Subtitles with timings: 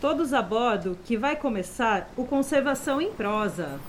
[0.00, 3.80] Todos a bordo que vai começar o Conservação em Prosa.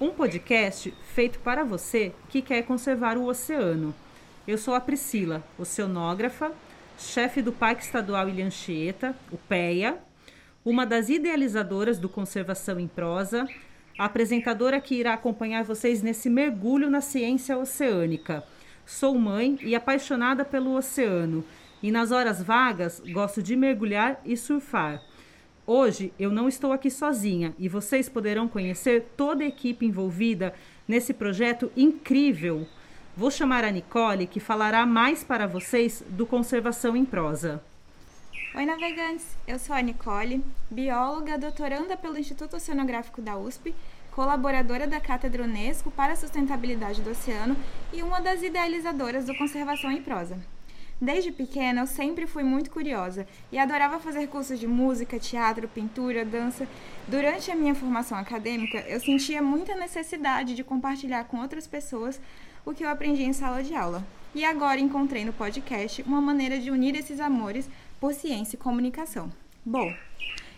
[0.00, 3.94] Um podcast feito para você que quer conservar o oceano.
[4.48, 6.50] Eu sou a Priscila, oceanógrafa,
[6.98, 9.98] chefe do Parque Estadual Ilha Anchieta, o PEA,
[10.64, 13.46] uma das idealizadoras do Conservação em Prosa,
[13.98, 18.44] a apresentadora que irá acompanhar vocês nesse mergulho na ciência oceânica.
[18.86, 21.44] Sou mãe e apaixonada pelo oceano,
[21.82, 25.02] e nas horas vagas gosto de mergulhar e surfar.
[25.66, 30.54] Hoje eu não estou aqui sozinha e vocês poderão conhecer toda a equipe envolvida
[30.86, 32.66] nesse projeto incrível.
[33.16, 37.62] Vou chamar a Nicole, que falará mais para vocês do Conservação em Prosa.
[38.56, 39.24] Oi, navegantes!
[39.46, 43.72] Eu sou a Nicole, bióloga, doutoranda pelo Instituto Oceanográfico da USP,
[44.10, 47.56] colaboradora da Cátedra Unesco para a Sustentabilidade do Oceano
[47.92, 50.36] e uma das idealizadoras do Conservação em Prosa.
[51.00, 56.24] Desde pequena, eu sempre fui muito curiosa e adorava fazer cursos de música, teatro, pintura,
[56.24, 56.66] dança.
[57.06, 62.20] Durante a minha formação acadêmica, eu sentia muita necessidade de compartilhar com outras pessoas
[62.64, 64.04] o que eu aprendi em sala de aula.
[64.34, 67.68] E agora encontrei no podcast uma maneira de unir esses amores
[68.00, 69.30] por ciência e comunicação.
[69.64, 69.94] Bom,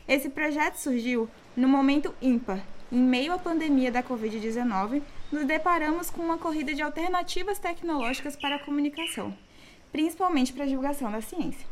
[0.08, 2.60] esse projeto surgiu no momento ímpar.
[2.90, 8.56] Em meio à pandemia da Covid-19, nos deparamos com uma corrida de alternativas tecnológicas para
[8.56, 9.36] a comunicação,
[9.90, 11.66] principalmente para a divulgação da ciência.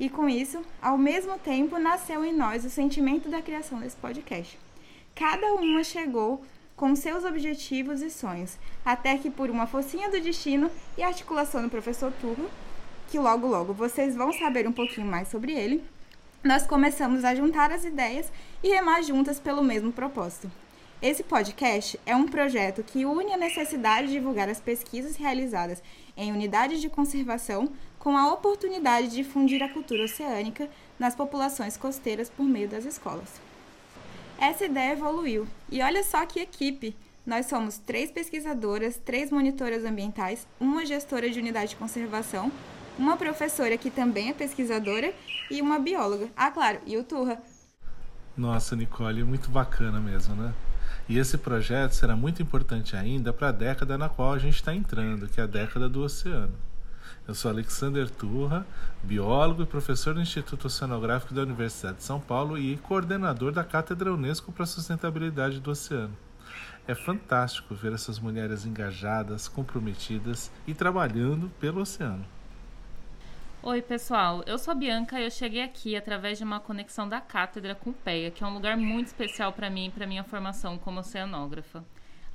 [0.00, 4.58] E com isso, ao mesmo tempo, nasceu em nós o sentimento da criação desse podcast.
[5.14, 6.42] Cada uma chegou
[6.76, 11.70] com seus objetivos e sonhos, até que por uma focinha do destino e articulação do
[11.70, 12.50] professor Turro,
[13.08, 15.84] que logo logo vocês vão saber um pouquinho mais sobre ele,
[16.42, 18.30] nós começamos a juntar as ideias
[18.62, 20.50] e remar juntas pelo mesmo propósito.
[21.00, 25.82] Esse podcast é um projeto que une a necessidade de divulgar as pesquisas realizadas
[26.16, 30.68] em unidades de conservação com a oportunidade de difundir a cultura oceânica
[30.98, 33.43] nas populações costeiras por meio das escolas.
[34.38, 36.96] Essa ideia evoluiu e olha só que equipe!
[37.26, 42.52] Nós somos três pesquisadoras, três monitoras ambientais, uma gestora de unidade de conservação,
[42.98, 45.14] uma professora que também é pesquisadora
[45.50, 46.28] e uma bióloga.
[46.36, 47.40] Ah, claro, e o Turra.
[48.36, 50.52] Nossa, Nicole, muito bacana mesmo, né?
[51.08, 54.74] E esse projeto será muito importante ainda para a década na qual a gente está
[54.74, 56.52] entrando, que é a década do oceano.
[57.26, 58.66] Eu sou Alexander Turra,
[59.02, 64.12] biólogo e professor do Instituto Oceanográfico da Universidade de São Paulo e coordenador da Cátedra
[64.12, 66.16] Unesco para a Sustentabilidade do Oceano.
[66.86, 72.24] É fantástico ver essas mulheres engajadas, comprometidas e trabalhando pelo oceano.
[73.62, 74.42] Oi, pessoal.
[74.46, 77.88] Eu sou a Bianca e eu cheguei aqui através de uma conexão da cátedra com
[77.88, 81.00] o PEA, que é um lugar muito especial para mim e para minha formação como
[81.00, 81.82] oceanógrafa.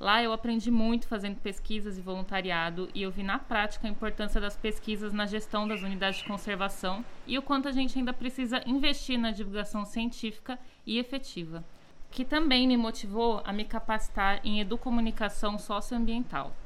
[0.00, 4.40] Lá eu aprendi muito fazendo pesquisas e voluntariado e eu vi na prática a importância
[4.40, 8.62] das pesquisas na gestão das unidades de conservação e o quanto a gente ainda precisa
[8.66, 11.62] investir na divulgação científica e efetiva,
[12.10, 16.56] que também me motivou a me capacitar em educomunicação socioambiental.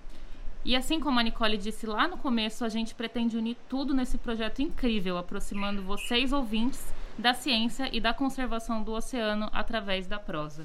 [0.65, 4.17] E assim como a Nicole disse lá no começo, a gente pretende unir tudo nesse
[4.17, 10.65] projeto incrível, aproximando vocês ouvintes da ciência e da conservação do oceano através da prosa.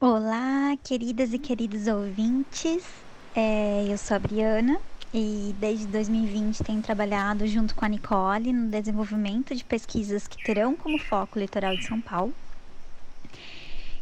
[0.00, 3.04] Olá, queridas e queridos ouvintes.
[3.34, 4.80] É, eu sou a Briana
[5.12, 10.76] e desde 2020 tenho trabalhado junto com a Nicole no desenvolvimento de pesquisas que terão
[10.76, 12.36] como foco o litoral de São Paulo.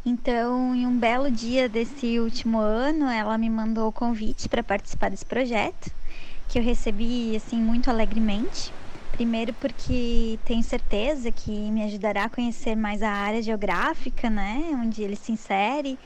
[0.04, 5.10] Então, em um belo dia desse último ano, ela me mandou o convite para participar
[5.10, 5.90] desse projeto,
[6.48, 8.74] que eu recebi assim muito alegremente.
[9.16, 15.02] Primeiro porque tenho certeza que me ajudará a conhecer mais a área geográfica, né, onde
[15.02, 15.98] ele se insere,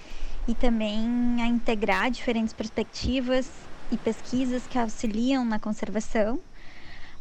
[0.47, 6.41] e também a integrar diferentes perspectivas e pesquisas que auxiliam na conservação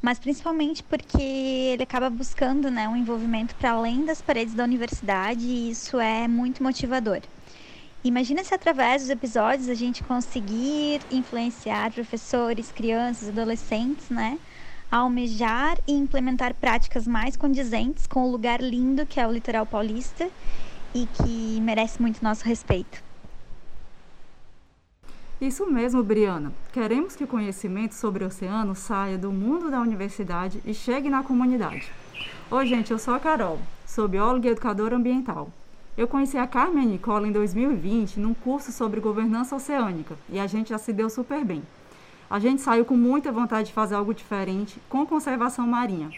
[0.02, 5.46] mas principalmente porque ele acaba buscando né, um envolvimento para além das paredes da universidade
[5.46, 7.22] e isso é muito motivador.
[8.04, 14.40] Imagina se através dos episódios a gente conseguir influenciar professores, crianças, adolescentes, né?
[14.92, 19.66] A almejar e implementar práticas mais condizentes com o lugar lindo que é o litoral
[19.66, 20.28] paulista
[20.96, 23.04] e que merece muito nosso respeito.
[25.40, 26.52] Isso mesmo, Briana.
[26.74, 31.24] Queremos que o conhecimento sobre o oceano saia do mundo da universidade e chegue na
[31.24, 31.92] comunidade.
[32.52, 35.50] Oi, gente, eu sou a Carol, sou bióloga e educadora ambiental.
[35.96, 40.70] Eu conheci a Carmen Nicola em 2020 num curso sobre governança oceânica e a gente
[40.70, 41.62] já se deu super bem.
[42.30, 46.12] A gente saiu com muita vontade de fazer algo diferente com conservação marinha.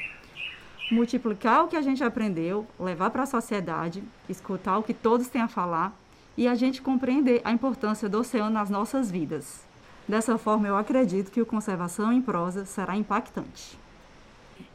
[0.91, 5.41] multiplicar o que a gente aprendeu, levar para a sociedade, escutar o que todos têm
[5.41, 5.97] a falar
[6.35, 9.63] e a gente compreender a importância do oceano nas nossas vidas.
[10.07, 13.79] Dessa forma, eu acredito que o Conservação em Prosa será impactante.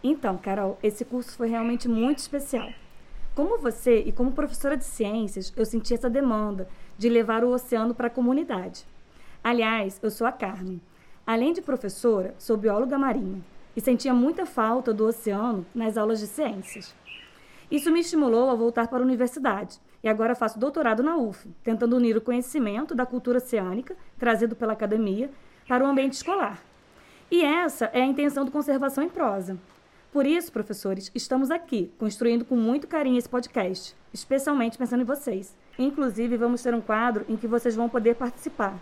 [0.03, 2.71] Então, Carol, esse curso foi realmente muito especial.
[3.35, 6.67] Como você e como professora de ciências, eu senti essa demanda
[6.97, 8.87] de levar o oceano para a comunidade.
[9.45, 10.81] Aliás, eu sou a Carmen.
[11.27, 13.43] Além de professora, sou bióloga marinha
[13.77, 16.95] e sentia muita falta do oceano nas aulas de ciências.
[17.69, 21.97] Isso me estimulou a voltar para a universidade e agora faço doutorado na UF, tentando
[21.97, 25.29] unir o conhecimento da cultura oceânica, trazido pela academia,
[25.67, 26.63] para o ambiente escolar.
[27.29, 29.59] E essa é a intenção do Conservação em Prosa.
[30.13, 35.57] Por isso, professores, estamos aqui, construindo com muito carinho esse podcast, especialmente pensando em vocês.
[35.77, 38.79] Inclusive, vamos ter um quadro em que vocês vão poder participar.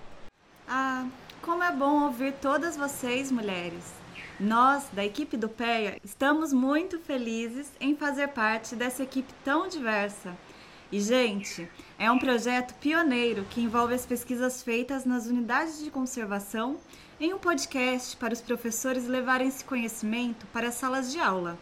[0.69, 1.07] Ah,
[1.45, 3.93] como é bom ouvir todas vocês, mulheres.
[4.41, 10.35] Nós, da equipe do PEA, estamos muito felizes em fazer parte dessa equipe tão diversa.
[10.91, 16.79] E, gente, é um projeto pioneiro que envolve as pesquisas feitas nas unidades de conservação
[17.21, 21.59] em um podcast para os professores levarem esse conhecimento para as salas de aula.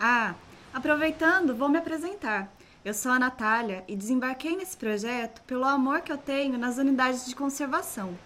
[0.00, 0.34] Ah,
[0.74, 2.52] aproveitando, vou me apresentar.
[2.84, 7.24] Eu sou a Natália e desembarquei nesse projeto pelo amor que eu tenho nas unidades
[7.24, 8.18] de conservação.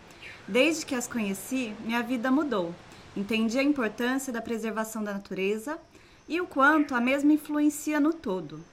[0.48, 2.72] Desde que as conheci, minha vida mudou.
[3.16, 5.76] Entendi a importância da preservação da natureza
[6.28, 8.64] e o quanto a mesma influencia no todo.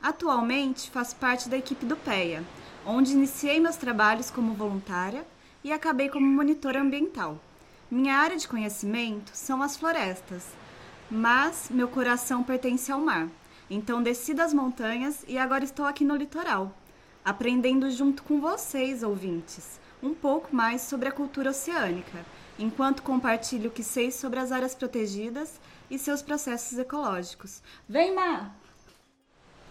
[0.00, 2.42] Atualmente faço parte da equipe do PEA,
[2.86, 5.26] onde iniciei meus trabalhos como voluntária
[5.62, 7.38] e acabei como monitora ambiental.
[7.90, 10.46] Minha área de conhecimento são as florestas,
[11.10, 13.28] mas meu coração pertence ao mar.
[13.68, 16.74] Então desci das montanhas e agora estou aqui no litoral,
[17.22, 22.24] aprendendo junto com vocês, ouvintes, um pouco mais sobre a cultura oceânica,
[22.58, 25.60] enquanto compartilho o que sei sobre as áreas protegidas
[25.90, 27.62] e seus processos ecológicos.
[27.88, 28.54] Vem, Mar!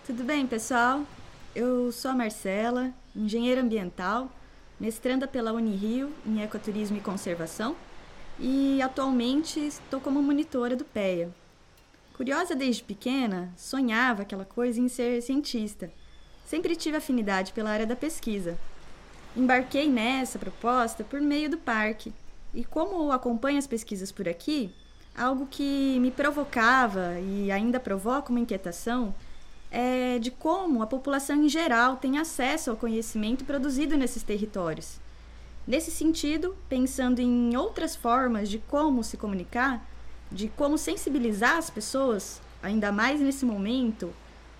[0.05, 1.03] Tudo bem, pessoal?
[1.55, 4.31] Eu sou a Marcela, engenheira ambiental,
[4.79, 7.75] mestranda pela Unirio em Ecoturismo e Conservação
[8.39, 11.29] e atualmente estou como monitora do PEA.
[12.13, 15.91] Curiosa desde pequena, sonhava aquela coisa em ser cientista.
[16.45, 18.57] Sempre tive afinidade pela área da pesquisa.
[19.37, 22.11] Embarquei nessa proposta por meio do parque.
[22.55, 24.73] E como acompanho as pesquisas por aqui,
[25.15, 29.13] algo que me provocava e ainda provoca uma inquietação
[29.69, 34.99] é de como a população em geral tem acesso ao conhecimento produzido nesses territórios.
[35.67, 39.87] Nesse sentido, pensando em outras formas de como se comunicar,
[40.31, 44.11] de como sensibilizar as pessoas, ainda mais nesse momento,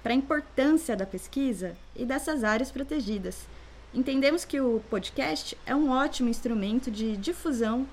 [0.04, 3.48] para a importância da pesquisa e dessas áreas protegidas.
[3.94, 7.88] Entendemos que o podcast é um ótimo instrumento de difusão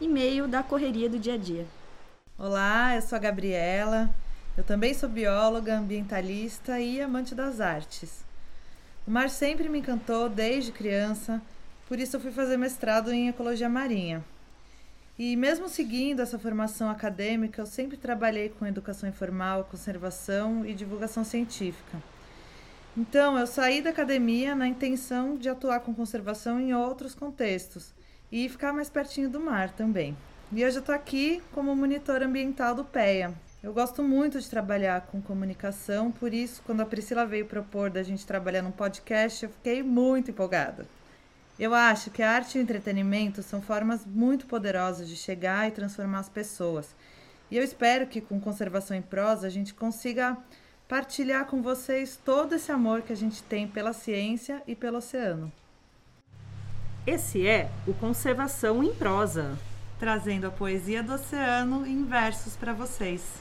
[0.00, 1.66] em meio da correria do dia a dia.
[2.38, 4.14] Olá, eu sou a Gabriela.
[4.56, 8.22] Eu também sou bióloga, ambientalista e amante das artes.
[9.06, 11.40] O mar sempre me encantou desde criança,
[11.88, 14.22] por isso eu fui fazer mestrado em ecologia marinha.
[15.18, 21.24] E mesmo seguindo essa formação acadêmica, eu sempre trabalhei com educação informal, conservação e divulgação
[21.24, 22.11] científica.
[22.96, 27.94] Então, eu saí da academia na intenção de atuar com conservação em outros contextos
[28.30, 30.14] e ficar mais pertinho do mar também.
[30.52, 33.32] E hoje eu estou aqui como monitor ambiental do PEA.
[33.62, 38.02] Eu gosto muito de trabalhar com comunicação, por isso, quando a Priscila veio propor da
[38.02, 40.84] gente trabalhar num podcast, eu fiquei muito empolgada.
[41.58, 45.70] Eu acho que a arte e o entretenimento são formas muito poderosas de chegar e
[45.70, 46.94] transformar as pessoas.
[47.50, 50.36] E eu espero que com Conservação em Prosa a gente consiga
[50.92, 55.50] partilhar com vocês todo esse amor que a gente tem pela ciência e pelo oceano.
[57.06, 59.58] Esse é o Conservação em Prosa,
[59.98, 63.40] trazendo a poesia do oceano em versos para vocês.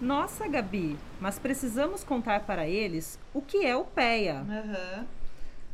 [0.00, 4.46] Nossa, Gabi, mas precisamos contar para eles o que é o PEA.
[4.48, 5.06] Uhum.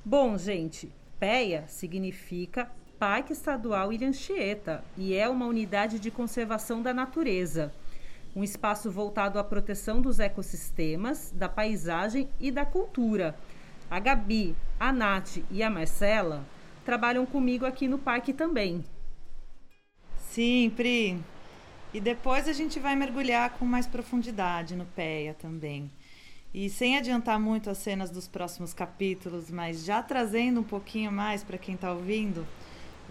[0.05, 2.69] Bom, gente, PEA significa
[3.07, 7.71] Parque Estadual Ilha Anchieta e é uma unidade de conservação da natureza.
[8.35, 13.39] Um espaço voltado à proteção dos ecossistemas, da paisagem e da cultura.
[13.91, 16.47] A Gabi, a Nath e a Marcela
[16.83, 18.83] trabalham comigo aqui no parque também.
[20.17, 21.23] Sim, Pri.
[21.93, 25.91] E depois a gente vai mergulhar com mais profundidade no PEA também.
[26.55, 31.45] E sem adiantar muito as cenas dos próximos capítulos, mas já trazendo um pouquinho mais
[31.45, 32.47] para quem está ouvindo,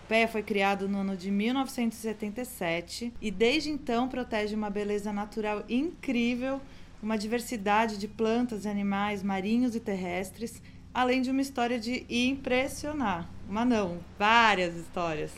[0.07, 6.61] PEA foi criado no ano de 1977 e desde então protege uma beleza natural incrível,
[7.01, 10.61] uma diversidade de plantas e animais marinhos e terrestres,
[10.93, 13.29] além de uma história de impressionar.
[13.47, 15.31] Uma não, várias histórias.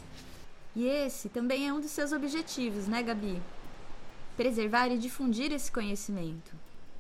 [0.76, 3.42] E esse também é um dos seus objetivos, né, Gabi?
[4.36, 6.54] Preservar e difundir esse conhecimento.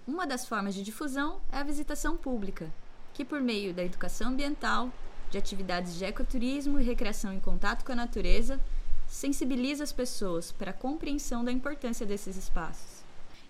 [0.07, 2.72] Uma das formas de difusão é a visitação pública,
[3.13, 4.91] que, por meio da educação ambiental,
[5.29, 8.60] de atividades de ecoturismo e recreação em contato com a natureza,
[9.08, 13.03] sensibiliza as pessoas para a compreensão da importância desses espaços.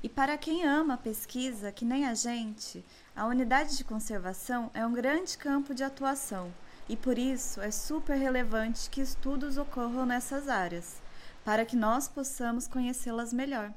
[0.04, 2.84] E para quem ama a pesquisa, que nem a gente,
[3.16, 6.54] a unidade de conservação é um grande campo de atuação
[6.88, 11.02] e por isso é super relevante que estudos ocorram nessas áreas,
[11.44, 13.74] para que nós possamos conhecê-las melhor.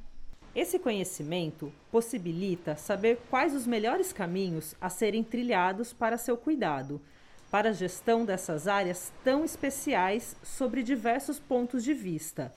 [0.54, 7.00] Esse conhecimento possibilita saber quais os melhores caminhos a serem trilhados para seu cuidado,
[7.50, 12.52] para a gestão dessas áreas tão especiais sobre diversos pontos de vista.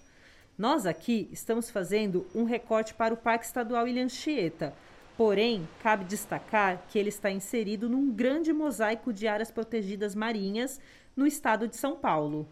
[0.58, 4.74] Nós aqui estamos fazendo um recorte para o Parque Estadual Ilha Anchieta,
[5.18, 10.80] Porém, cabe destacar que ele está inserido num grande mosaico de áreas protegidas marinhas
[11.16, 12.48] no estado de São Paulo.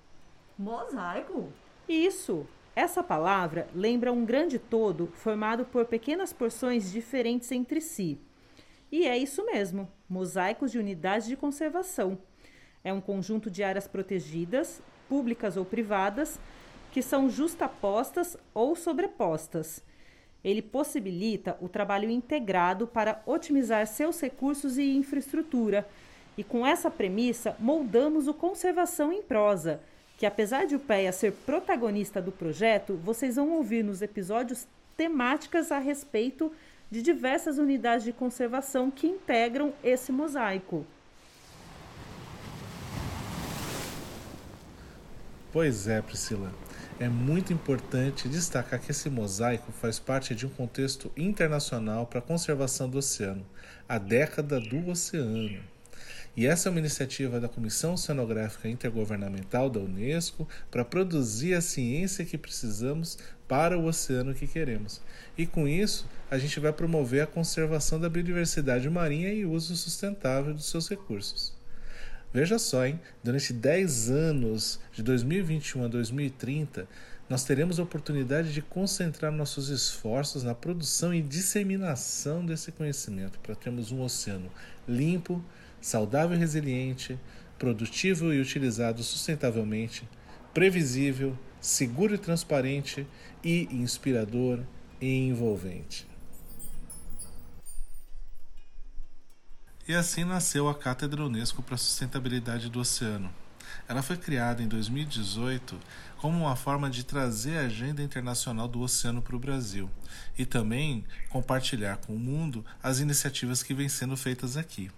[0.55, 1.51] Mosaico?
[1.87, 2.45] Isso!
[2.75, 8.19] Essa palavra lembra um grande todo formado por pequenas porções diferentes entre si.
[8.91, 12.19] E é isso mesmo, mosaicos de unidades de conservação.
[12.83, 16.39] É um conjunto de áreas protegidas, públicas ou privadas,
[16.91, 19.83] que são justapostas ou sobrepostas
[20.43, 25.87] ele possibilita o trabalho integrado para otimizar seus recursos e infraestrutura.
[26.37, 29.81] E com essa premissa, moldamos o Conservação em Prosa,
[30.17, 35.71] que apesar de o PEA ser protagonista do projeto, vocês vão ouvir nos episódios temáticas
[35.71, 36.51] a respeito
[36.89, 40.85] de diversas unidades de conservação que integram esse mosaico.
[45.51, 46.53] Pois é, Priscila.
[46.99, 52.21] É muito importante destacar que esse mosaico faz parte de um contexto internacional para a
[52.21, 53.43] conservação do oceano,
[53.87, 55.59] a década do oceano.
[56.37, 62.23] E essa é uma iniciativa da Comissão Oceanográfica Intergovernamental da Unesco para produzir a ciência
[62.23, 65.01] que precisamos para o oceano que queremos.
[65.35, 69.75] E com isso, a gente vai promover a conservação da biodiversidade marinha e o uso
[69.75, 71.58] sustentável dos seus recursos.
[72.31, 72.99] Veja só, hein?
[73.23, 76.87] Durante 10 anos, de 2021 a 2030,
[77.27, 83.55] nós teremos a oportunidade de concentrar nossos esforços na produção e disseminação desse conhecimento para
[83.55, 84.49] termos um oceano
[84.87, 85.43] limpo,
[85.81, 87.19] saudável e resiliente,
[87.57, 90.07] produtivo e utilizado sustentavelmente,
[90.53, 93.07] previsível, seguro e transparente
[93.43, 94.59] e inspirador
[95.01, 96.08] e envolvente.
[99.89, 103.33] E assim nasceu a Cátedra Unesco para a Sustentabilidade do Oceano.
[103.87, 105.79] Ela foi criada em 2018
[106.17, 109.89] como uma forma de trazer a agenda internacional do oceano para o Brasil
[110.37, 114.91] e também compartilhar com o mundo as iniciativas que vêm sendo feitas aqui.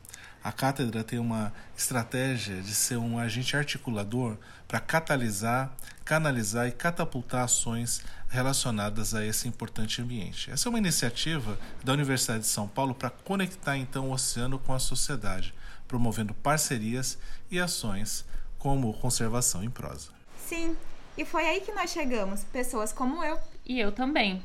[0.43, 5.71] A cátedra tem uma estratégia de ser um agente articulador para catalisar,
[6.03, 10.49] canalizar e catapultar ações relacionadas a esse importante ambiente.
[10.49, 14.73] Essa é uma iniciativa da Universidade de São Paulo para conectar então o oceano com
[14.73, 15.53] a sociedade,
[15.87, 17.19] promovendo parcerias
[17.51, 18.25] e ações
[18.57, 20.09] como conservação em prosa.
[20.47, 20.75] Sim,
[21.15, 23.39] e foi aí que nós chegamos, pessoas como eu.
[23.63, 24.41] E eu também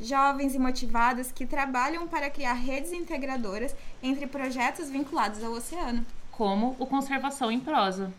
[0.00, 6.74] jovens e motivados que trabalham para criar redes integradoras entre projetos vinculados ao oceano, como
[6.78, 8.12] o Conservação em Prosa.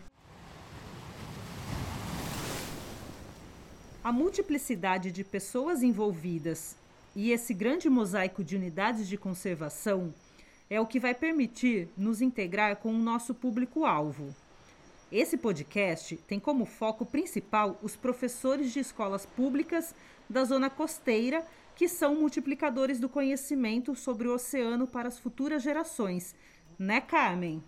[4.04, 6.76] A multiplicidade de pessoas envolvidas
[7.14, 10.12] e esse grande mosaico de unidades de conservação
[10.68, 14.34] é o que vai permitir nos integrar com o nosso público-alvo.
[15.10, 19.94] Esse podcast tem como foco principal os professores de escolas públicas
[20.28, 26.34] da zona costeira que são multiplicadores do conhecimento sobre o oceano para as futuras gerações.
[26.78, 27.62] Né, Carmen?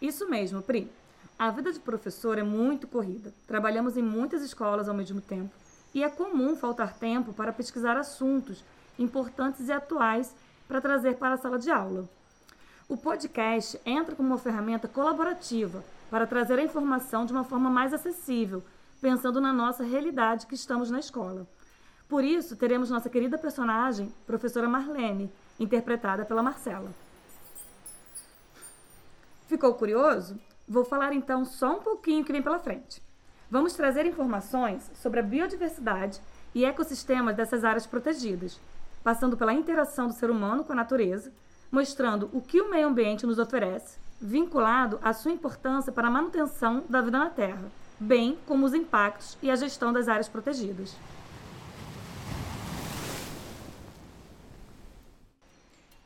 [0.00, 0.90] Isso mesmo, Pri.
[1.38, 3.32] A vida de professor é muito corrida.
[3.46, 5.50] Trabalhamos em muitas escolas ao mesmo tempo
[5.94, 8.64] e é comum faltar tempo para pesquisar assuntos
[8.98, 10.34] importantes e atuais
[10.68, 12.08] para trazer para a sala de aula.
[12.88, 17.94] O podcast entra como uma ferramenta colaborativa para trazer a informação de uma forma mais
[17.94, 18.62] acessível,
[19.00, 21.46] pensando na nossa realidade que estamos na escola.
[22.10, 26.90] Por isso, teremos nossa querida personagem, professora Marlene, interpretada pela Marcela.
[29.46, 30.36] Ficou curioso?
[30.68, 33.00] Vou falar então só um pouquinho que vem pela frente.
[33.48, 36.20] Vamos trazer informações sobre a biodiversidade
[36.52, 38.60] e ecossistemas dessas áreas protegidas,
[39.04, 41.32] passando pela interação do ser humano com a natureza,
[41.70, 46.82] mostrando o que o meio ambiente nos oferece, vinculado à sua importância para a manutenção
[46.88, 50.96] da vida na Terra, bem como os impactos e a gestão das áreas protegidas.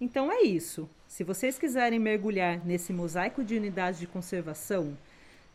[0.04, 0.86] Então é isso.
[1.08, 4.98] Se vocês quiserem mergulhar nesse mosaico de unidades de conservação,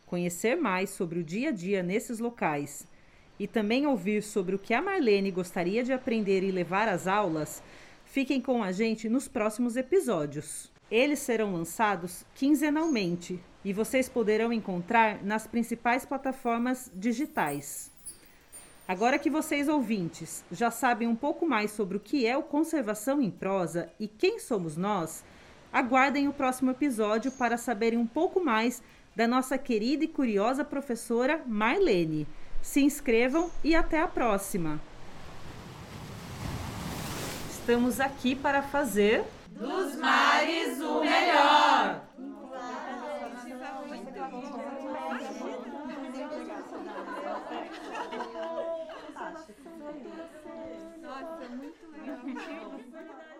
[0.06, 2.84] conhecer mais sobre o dia a dia nesses locais
[3.38, 7.62] e também ouvir sobre o que a Marlene gostaria de aprender e levar às aulas,
[8.04, 10.68] fiquem com a gente nos próximos episódios.
[10.90, 17.89] Eles serão lançados quinzenalmente e vocês poderão encontrar nas principais plataformas digitais.
[18.90, 23.22] Agora que vocês ouvintes já sabem um pouco mais sobre o que é o Conservação
[23.22, 25.22] em Prosa e quem somos nós,
[25.72, 28.82] Aguardem o próximo episódio para saberem um pouco mais
[29.14, 32.26] da nossa querida e curiosa professora Marlene.
[32.60, 34.80] Se inscrevam e até a próxima!
[37.48, 41.69] Estamos aqui para fazer dos mares o melhor!
[53.08, 53.39] Look.